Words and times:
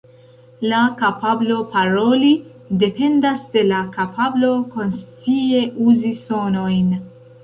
La 0.69 0.77
kapablo 0.99 1.57
paroli 1.73 2.31
dependas 2.83 3.43
de 3.55 3.63
la 3.67 3.81
kapablo 3.97 4.49
konscie 4.77 5.61
uzi 5.91 6.15
sonojn. 6.23 6.89